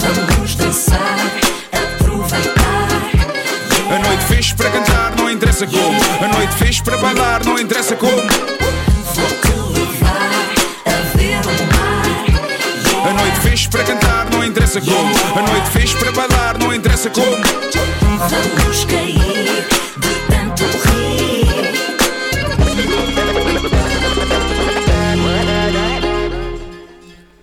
[0.00, 0.98] Vamos dançar,
[5.54, 6.24] interessa como.
[6.24, 8.10] A noite fixe para bailar, não interessa como.
[13.06, 15.14] A noite fixe para cantar, não interessa como.
[15.38, 17.36] A noite fixe para bailar, não interessa como.
[18.18, 19.14] Vamos cair.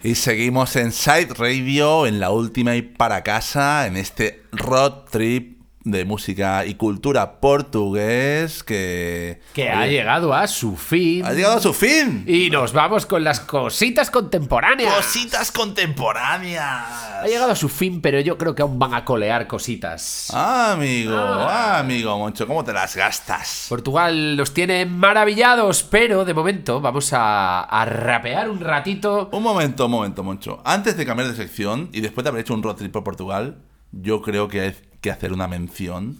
[0.04, 5.61] Y seguimos en Side Radio, en la última y para casa, en este road trip
[5.84, 9.42] de música y cultura portugués que...
[9.54, 11.26] Que ha llegado a su fin.
[11.26, 12.24] ¡Ha llegado a su fin!
[12.28, 14.94] Y nos vamos con las cositas contemporáneas.
[14.96, 17.24] Cositas contemporáneas.
[17.24, 20.28] Ha llegado a su fin, pero yo creo que aún van a colear cositas.
[20.34, 23.66] Ah, amigo, ah, amigo, Moncho, ¿cómo te las gastas?
[23.70, 29.30] Portugal los tiene maravillados, pero de momento vamos a, a rapear un ratito.
[29.32, 30.62] Un momento, un momento, Moncho.
[30.64, 33.58] Antes de cambiar de sección y después de haber hecho un road trip por Portugal,
[33.92, 36.18] yo creo que hay que hacer una mención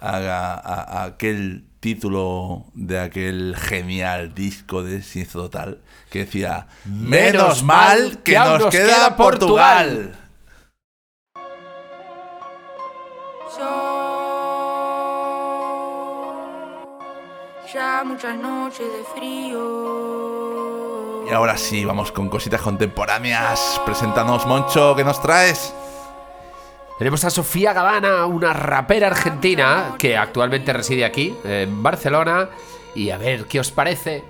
[0.00, 5.78] a, a- a aquel título de aquel genial disco de Siniestro Total
[6.10, 10.18] que decía Menos mal que nos queda Portugal.
[17.72, 19.58] Ya muchas noches de frío.
[21.28, 23.80] Y ahora sí, vamos con cositas contemporáneas.
[23.84, 25.74] Preséntanos, Moncho, ¿qué nos traes?
[26.98, 32.48] Tenemos a Sofía Gavana, una rapera argentina que actualmente reside aquí, en Barcelona.
[32.94, 34.24] Y a ver qué os parece.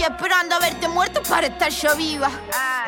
[0.00, 2.30] Estoy esperando a verte muerto para estar yo viva.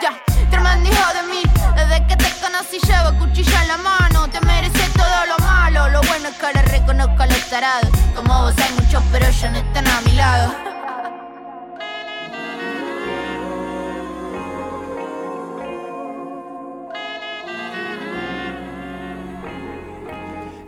[0.01, 0.19] Ya,
[0.51, 1.43] tremendo hijo de mí.
[1.77, 4.31] Desde que te conocí llevo cuchillo en la mano.
[4.31, 5.91] Te mereces todo lo malo.
[5.91, 7.91] Lo bueno es que ahora reconozco a los tarados.
[8.17, 10.55] Como vos hay muchos, pero ellos no están a mi lado.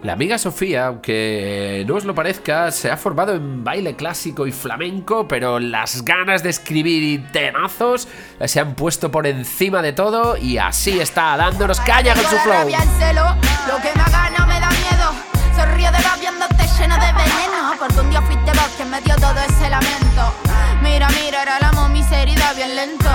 [0.04, 4.52] La amiga Sofía, aunque no os lo parezca, se ha formado en baile clásico y
[4.52, 8.06] flamenco, pero las ganas de escribir y temazos
[8.44, 12.52] se han puesto por encima de todo y así está dándonos caña con su flow.
[12.52, 13.24] rabia, el celo,
[13.66, 15.10] lo que me gana me da miedo.
[15.56, 17.72] Sonrío de va viéndote lleno de veneno.
[17.78, 20.34] Porque un día fuiste vos quien me dio todo ese lamento.
[20.82, 23.08] Mira, mira, era la mis heridas bien lento.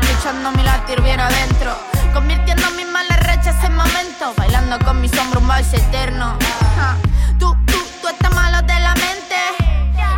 [0.00, 1.91] Escuchando mi latir bien adentro.
[2.12, 4.36] Convirtiendo mis malas rachas en momentos.
[4.36, 6.36] Bailando con mi sombra un vals eterno.
[7.38, 9.36] Tú, tú, tú estás malo de la mente.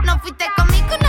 [0.05, 1.03] No fuiste conmigo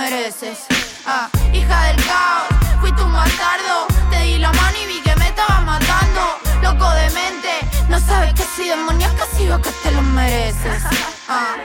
[0.00, 0.58] mereces.
[1.06, 2.48] Ah, hija del caos.
[2.80, 3.86] Fuiste un bastardo.
[4.10, 6.22] Te di la mano y vi que me estaba matando.
[6.62, 7.52] Loco de mente.
[7.88, 10.82] No sabes que soy demoníaca, sigo que te lo mereces.
[11.28, 11.56] Ah.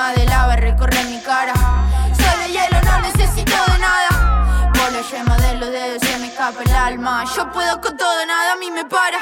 [0.00, 1.52] De lava recorre mi cara.
[1.52, 4.72] De hielo, no necesito de nada.
[4.72, 7.24] Por la yema de los dedos se me escapa el alma.
[7.36, 9.18] Yo puedo con todo, nada a mí me para.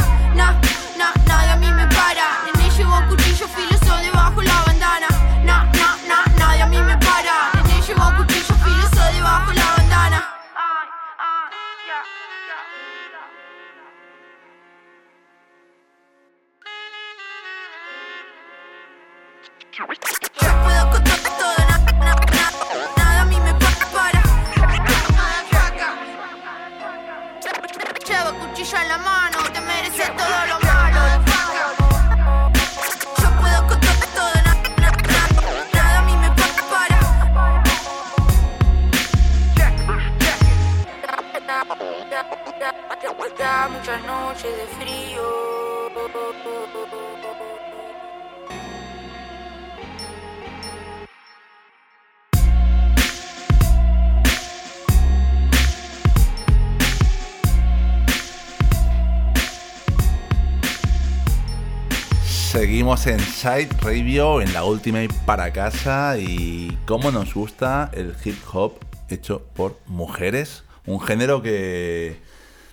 [62.97, 66.17] Seguimos en Side Radio, en la última y para casa.
[66.19, 68.79] Y cómo nos gusta el hip hop
[69.11, 70.65] hecho por mujeres.
[70.87, 72.17] Un género que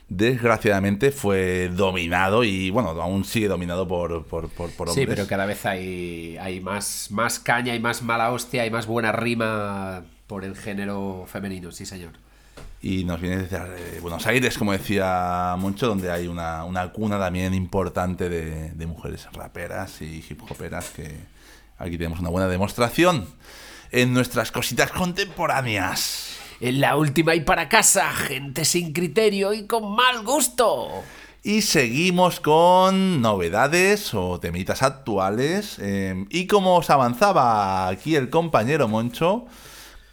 [0.07, 5.17] desgraciadamente fue dominado y bueno, aún sigue dominado por, por, por, por Sí, hombres.
[5.17, 9.11] pero cada vez hay, hay más, más caña y más mala hostia y más buena
[9.11, 12.11] rima por el género femenino, sí señor.
[12.85, 17.17] Y nos viene desde eh, Buenos Aires, como decía Moncho, donde hay una, una cuna
[17.17, 21.17] también importante de, de mujeres raperas y hip hoperas que
[21.79, 23.25] aquí tenemos una buena demostración
[23.89, 26.37] en nuestras cositas contemporáneas.
[26.59, 30.89] En la última y para casa, gente sin criterio y con mal gusto.
[31.41, 35.77] Y seguimos con novedades o temitas actuales.
[35.79, 39.47] eh, y como os avanzaba aquí el compañero Moncho,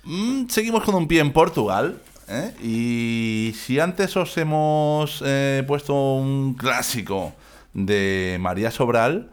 [0.04, 2.00] mm, seguimos con un pie en Portugal.
[2.32, 2.54] ¿Eh?
[2.62, 7.32] Y si antes os hemos eh, puesto un clásico
[7.74, 9.30] de María Sobral,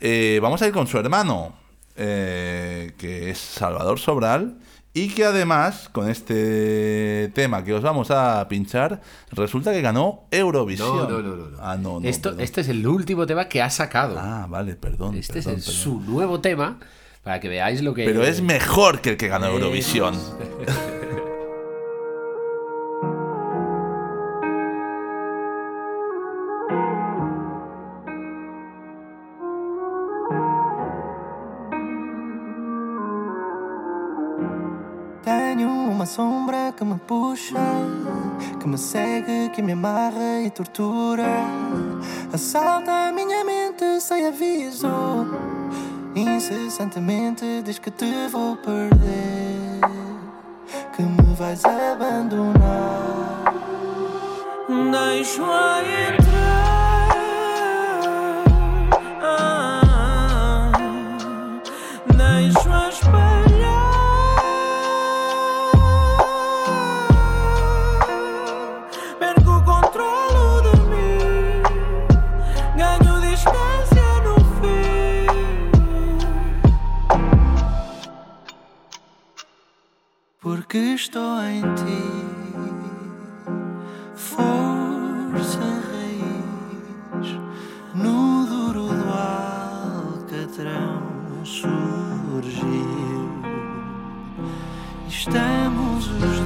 [0.00, 1.54] eh, vamos a ir con su hermano,
[1.96, 4.54] eh, que es Salvador Sobral.
[4.94, 10.94] Y que además, con este tema que os vamos a pinchar, resulta que ganó Eurovisión.
[10.94, 11.56] No, no, no, no, no.
[11.62, 12.40] Ah, no, no, Esto, perdón.
[12.44, 14.18] este es el último tema que ha sacado.
[14.18, 15.14] Ah, vale, perdón.
[15.16, 16.78] este perdón, es el- su nuevo tema
[17.22, 18.04] para que veáis lo que.
[18.04, 20.14] Pero es mejor que el que ganó Eurovisión.
[36.02, 37.54] uma sombra que me puxa,
[38.58, 41.24] que me segue, que me amarra e tortura.
[42.32, 44.88] Assalta a minha mente sem aviso.
[46.16, 49.80] Incessantemente diz que te vou perder,
[50.96, 53.44] que me vais abandonar.
[54.90, 56.31] Deixo-a entrar.
[80.42, 82.02] Porque estou em ti.
[84.16, 87.38] Força raiz
[87.94, 89.08] no duro do
[90.18, 91.00] alcatrão
[91.44, 92.62] surgiu.
[95.08, 96.41] Estamos os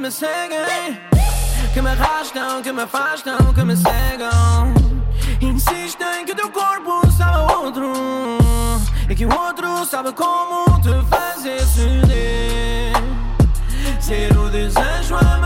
[0.00, 0.98] que me seguem,
[1.74, 4.72] que me arrastam, que me afastam, que me cegam.
[5.42, 7.92] Insistem que teu corpo sabe outro,
[9.10, 12.94] e que o outro sabe como te fazer ceder.
[14.00, 15.36] Ser o desejo a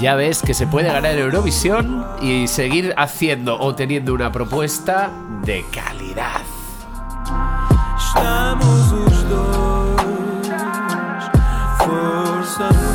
[0.00, 5.10] Ya ves que se puede ganar Eurovisión y seguir haciendo o teniendo una propuesta
[5.44, 6.40] de calidad.
[7.98, 10.02] Estamos os dois,
[11.78, 12.90] força.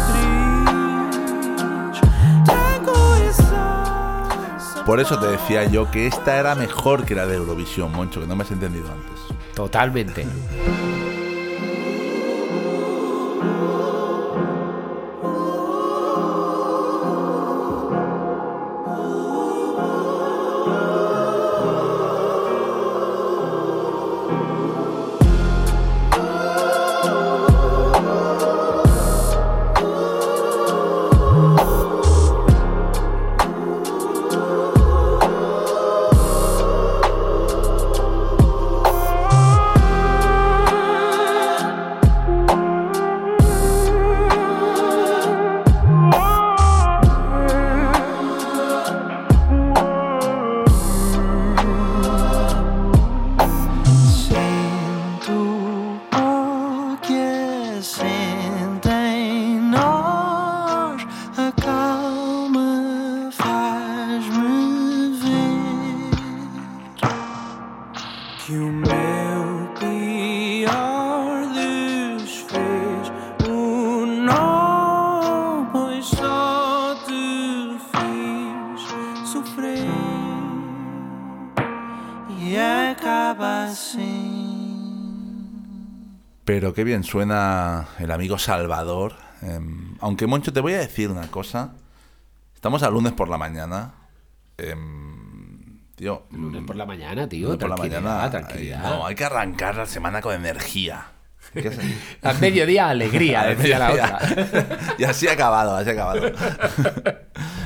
[4.85, 8.27] Por eso te decía yo que esta era mejor que la de Eurovisión, Moncho, que
[8.27, 9.55] no me has entendido antes.
[9.55, 10.27] Totalmente.
[86.55, 89.15] Pero qué bien suena el amigo Salvador.
[89.41, 91.73] Em, aunque, Moncho, te voy a decir una cosa.
[92.53, 93.91] Estamos a lunes por la mañana.
[94.57, 96.27] Em, tío.
[96.31, 97.47] Lunes por la mañana, tío.
[97.47, 98.31] lunes por la mañana.
[98.31, 98.79] tranquilidad.
[98.85, 101.07] Ay, no, hay que arrancar la semana con energía.
[102.21, 104.19] A mediodía, alegría, A decía la otra.
[104.97, 106.31] y así ha acabado, así ha acabado.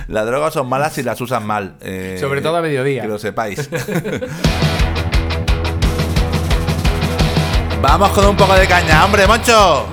[0.08, 1.76] Las drogas son malas si las usan mal.
[1.82, 3.04] eh, Sobre todo a mediodía.
[3.04, 3.70] Que lo sepáis.
[7.82, 9.88] Vamos con un poco de caña, hombre, Moncho.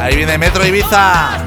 [0.00, 1.44] Ahí viene Metro Ibiza.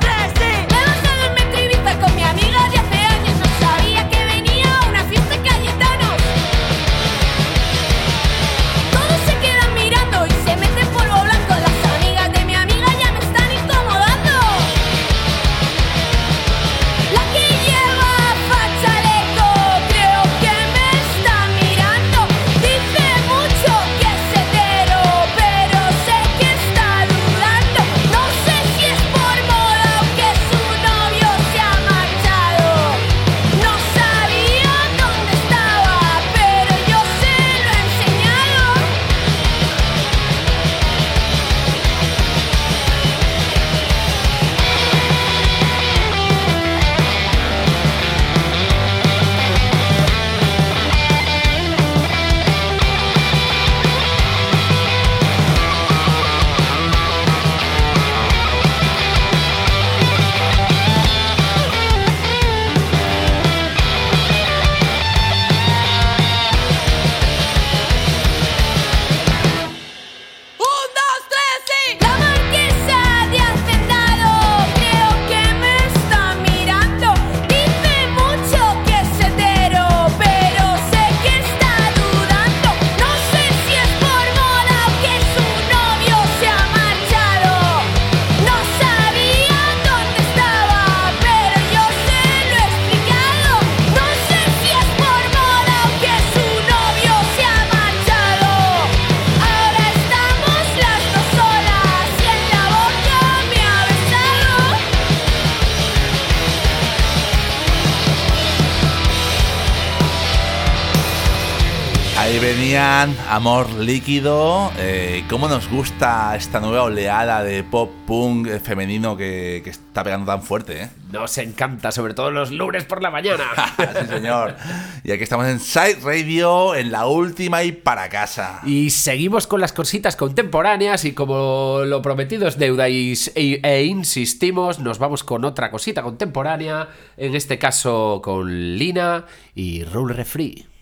[113.37, 114.71] Amor Líquido.
[114.79, 120.25] Eh, ¿Cómo nos gusta esta nueva oleada de pop punk femenino que, que está pegando
[120.25, 120.81] tan fuerte?
[120.81, 120.89] ¿eh?
[121.11, 123.43] Nos encanta, sobre todo los lunes por la mañana.
[123.77, 124.55] sí, señor.
[125.03, 128.61] Y aquí estamos en Side Radio, en la última y para casa.
[128.65, 133.83] Y seguimos con las cositas contemporáneas y como lo prometido es deuda y, e, e
[133.83, 140.76] insistimos, nos vamos con otra cosita contemporánea, en este caso con Lina y Rule Refree.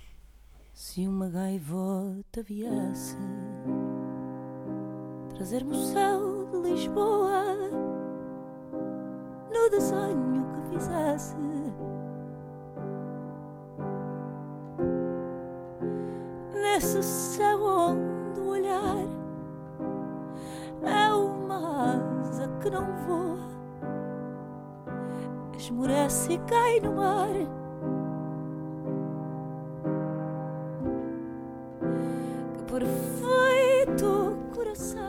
[0.95, 3.17] Se uma gaivota viesse
[5.27, 7.43] trazer-me o céu de Lisboa
[9.51, 11.35] no desenho que fizesse,
[16.53, 19.05] nesse céu onde o olhar
[20.81, 23.37] é uma asa que não voa,
[25.57, 27.64] esmorece e cai no mar.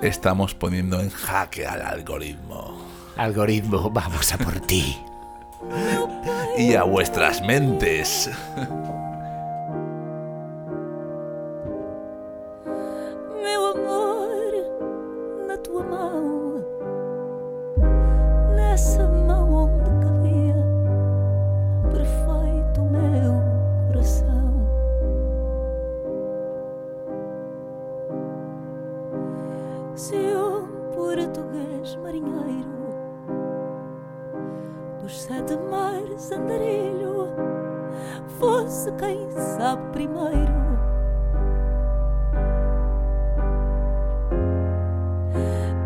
[0.02, 2.78] Estamos poniendo en jaque al algoritmo.
[3.16, 4.96] Algoritmo, vamos a por ti.
[6.58, 8.30] Y a vuestras mentes.
[39.56, 40.54] Sabe primeiro.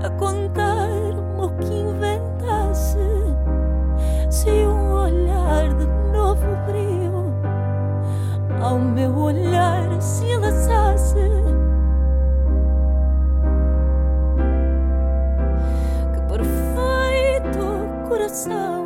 [0.03, 2.99] A contar-me o que inventasse,
[4.29, 7.33] se um olhar de novo brilho
[8.61, 11.15] ao meu olhar se enlaçasse.
[16.13, 18.80] Que perfeito coração.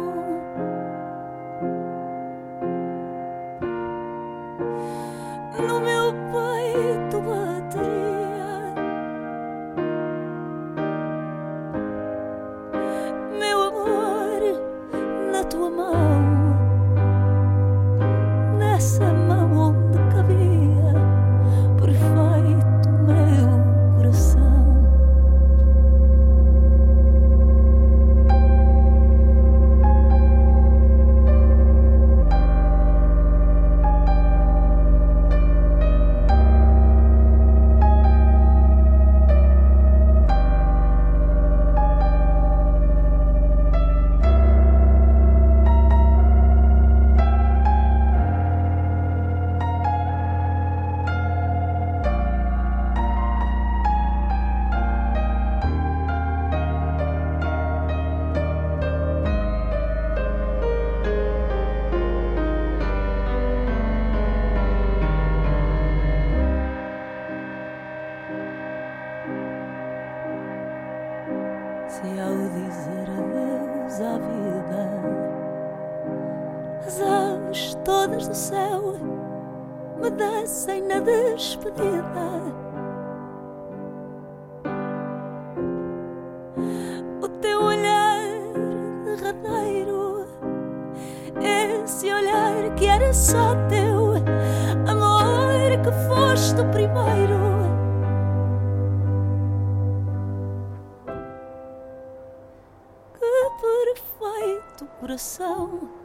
[105.14, 106.03] Coração.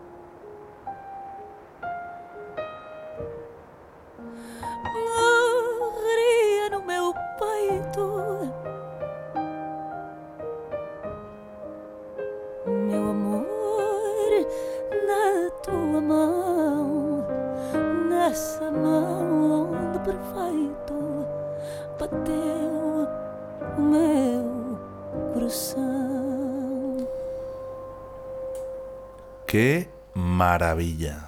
[30.59, 31.25] Maravilla!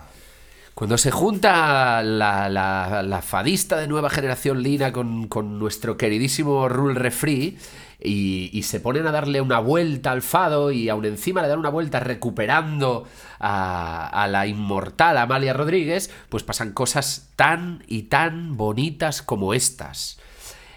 [0.74, 6.68] Cuando se junta la, la- la fadista de nueva generación Lina con, con nuestro queridísimo
[6.70, 7.58] Rule Refree
[8.00, 11.60] y, y se ponen a darle una vuelta al fado y aún encima le dan
[11.60, 13.06] una vuelta recuperando
[13.40, 20.18] a, a la inmortal Amalia Rodríguez, pues pasan cosas tan y tan bonitas como estas.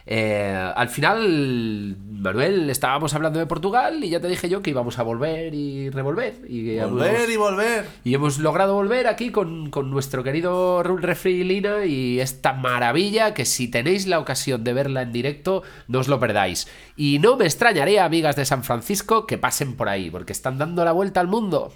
[0.07, 4.98] Eh, al final Manuel, estábamos hablando de Portugal y ya te dije yo que íbamos
[4.98, 6.34] a volver y revolver.
[6.46, 7.86] Y Volver hemos- y volver.
[8.05, 13.32] y hemos logrado volver aquí con, con nuestro querido Rule Refri Lina y esta maravilla
[13.32, 16.68] que si tenéis la ocasión de verla en directo, no os lo perdáis.
[16.96, 20.84] Y no me extrañaría, amigas de San Francisco, que pasen por ahí, porque están dando
[20.84, 21.72] la vuelta al mundo.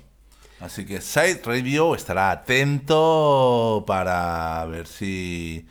[0.60, 5.66] Así que Side Radio estará atento para ver si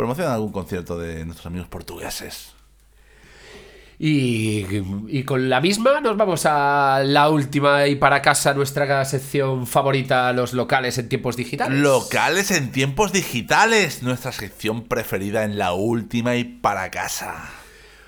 [0.00, 2.54] promocionan algún concierto de nuestros amigos portugueses.
[3.98, 4.64] Y,
[5.08, 10.32] y con la misma nos vamos a la última y para casa nuestra sección favorita,
[10.32, 11.78] los locales en tiempos digitales.
[11.78, 17.50] Locales en tiempos digitales, nuestra sección preferida en la última y para casa.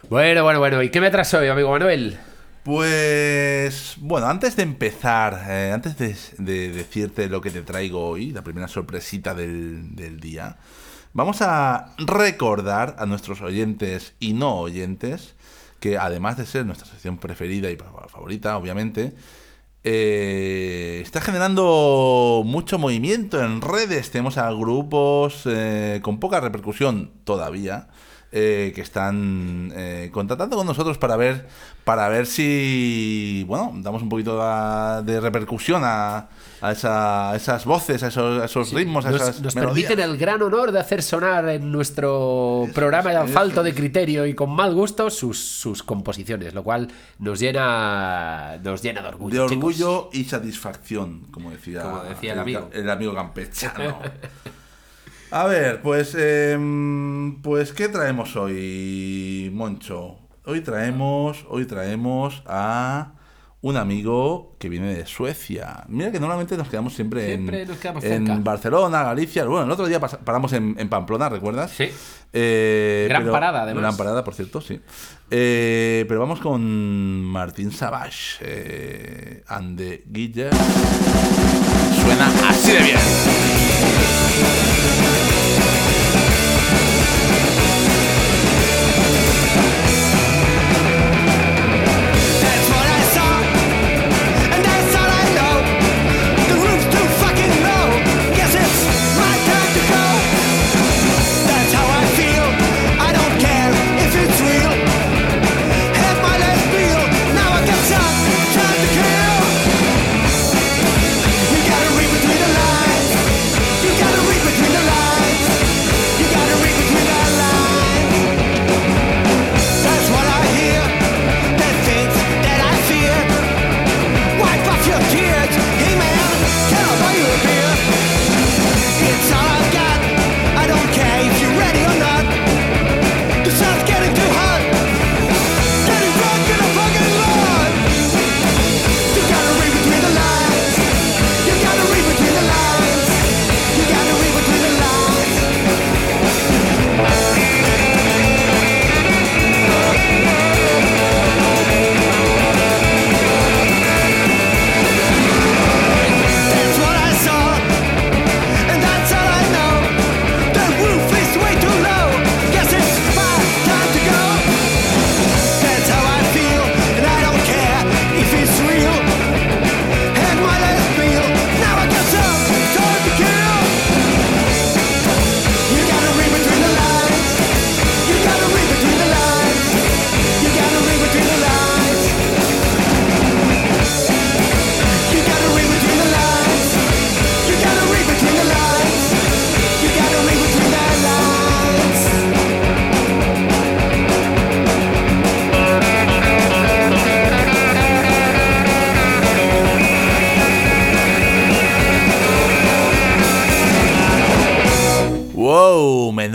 [0.09, 0.83] Bueno, bueno, bueno.
[0.83, 2.19] ¿Y qué me traes hoy, amigo Manuel?
[2.63, 8.31] Pues bueno, antes de empezar, eh, antes de, de decirte lo que te traigo hoy,
[8.31, 10.57] la primera sorpresita del, del día,
[11.13, 15.35] vamos a recordar a nuestros oyentes y no oyentes
[15.81, 19.15] que además de ser nuestra sección preferida y fa- favorita, obviamente,
[19.85, 24.11] eh, está generando mucho movimiento en redes.
[24.13, 27.89] Tenemos a grupos eh, con poca repercusión todavía.
[28.33, 31.47] Eh, que están eh, contratando con nosotros para ver
[31.85, 36.29] para ver si bueno damos un poquito a- de repercusión a,
[36.61, 39.89] a esa- a esas voces a esos, a esos ritmos a Nos, esas nos melodías.
[39.89, 44.25] permiten el gran honor de hacer sonar en nuestro programa de eso falto de criterio
[44.27, 49.43] y con mal gusto sus, sus composiciones, lo cual nos llena nos llena de orgullo.
[49.43, 49.57] de chicos.
[49.81, 52.71] orgullo y satisfacción, como decía, Como decía el amigo.
[52.73, 53.99] el amigo campechano.
[55.35, 60.19] A ver, pues, em, pues, ¿qué traemos hoy, Moncho?
[60.45, 63.13] Hoy traemos, hoy traemos a
[63.63, 65.85] un amigo que viene de Suecia.
[65.89, 68.43] Mira que normalmente nos quedamos siempre, Siempre en, nos quedamos en cerca.
[68.43, 69.45] Barcelona, Galicia.
[69.47, 71.71] Bueno, el otro día paramos en, en Pamplona, ¿recuerdas?
[71.71, 71.89] Sí.
[72.35, 73.83] Eh, Gran pero- parada, además.
[73.83, 74.81] Gran parada, por cierto, sí.
[75.31, 76.61] Eh, pero vamos con
[77.25, 80.51] Martín Savage eh, and the Guille.
[82.13, 82.99] Suena así de bien.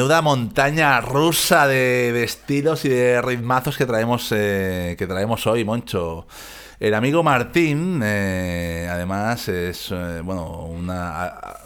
[0.08, 5.66] Menuda montaña rusa de, de estilos y de ritmazos que traemos, eh, que traemos hoy,
[5.66, 6.28] Moncho.
[6.80, 11.58] El amigo Martín, eh, además, es eh, bueno, una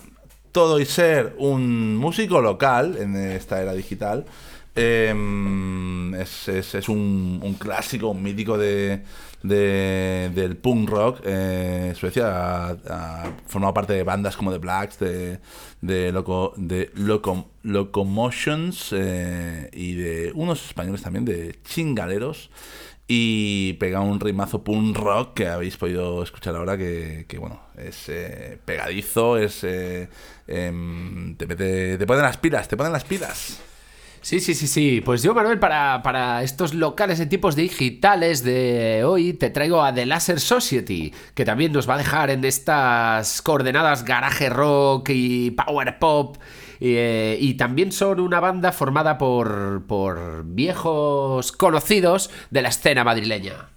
[0.51, 4.25] todo y ser un músico local en esta era digital.
[4.75, 5.13] Eh,
[6.19, 9.03] es, es- es un, un clásico, un mítico de,
[9.43, 11.21] de- del punk rock.
[11.25, 15.39] Eh, Suecia ha, formado parte de bandas como The Blacks, de,
[15.81, 22.49] de, Loco, de Locom- Locomotions eh, y de unos españoles también, de Chingaleros.
[23.13, 28.07] Y pega un ritmazo punk rock que habéis podido escuchar ahora, que, que, bueno, es
[28.07, 29.63] eh, pegadizo, es.
[29.65, 30.07] eh,
[30.47, 33.59] em, te, mete- te ponen las pilas, te ponen las pilas.
[34.23, 35.01] Sí, sí, sí, sí.
[35.03, 39.93] Pues yo, Manuel, para, para estos locales en tipos digitales de hoy, te traigo a
[39.93, 45.51] The Laser Society, que también nos va a dejar en estas coordenadas garaje rock y
[45.51, 46.37] power pop.
[46.79, 53.69] eh, y también son una banda formada por, por viejos conocidos de la escena madrileña.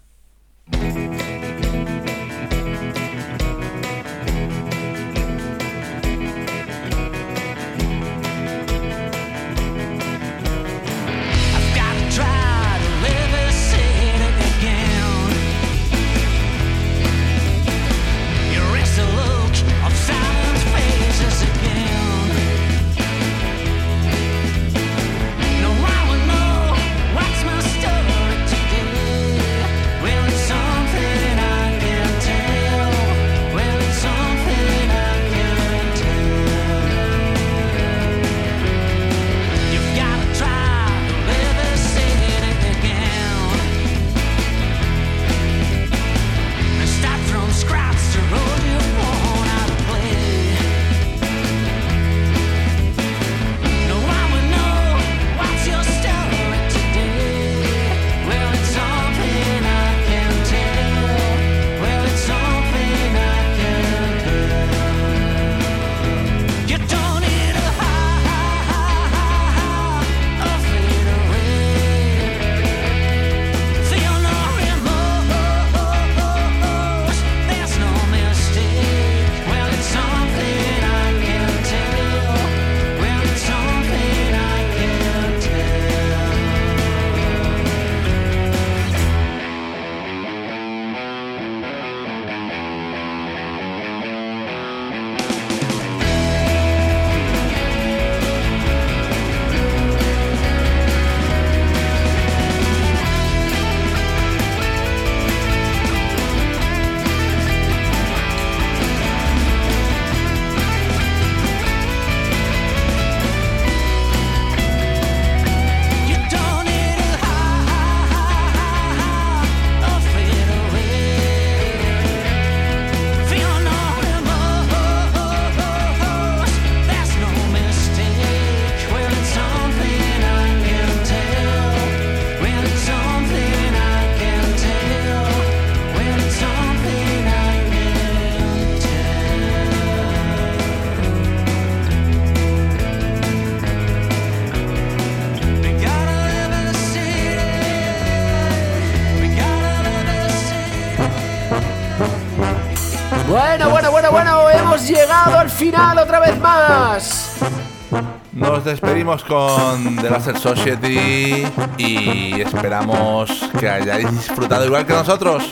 [158.65, 161.47] Despedimos con The Laser Society
[161.77, 165.45] y esperamos que hayáis disfrutado igual que nosotros.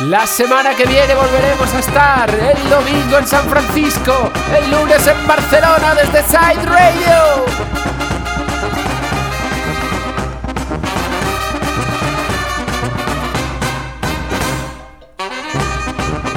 [0.00, 5.26] La semana que viene volveremos a estar el domingo en San Francisco, el lunes en
[5.26, 7.65] Barcelona desde Side Radio.